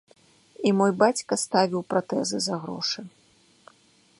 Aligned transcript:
І 0.69 0.69
мой 0.79 0.91
бацька 1.03 1.33
ставіў 1.43 1.81
пратэзы 1.95 2.37
за 2.47 2.55
грошы. 2.65 2.99